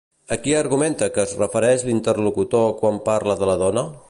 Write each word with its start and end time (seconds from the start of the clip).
A 0.35 0.37
qui 0.45 0.53
argumenta 0.61 1.09
que 1.17 1.21
es 1.25 1.35
refereix 1.41 1.85
l'interlocutor 1.91 2.75
quan 2.81 3.01
parla 3.13 3.41
de 3.43 3.53
la 3.53 3.63
dona? 3.67 3.91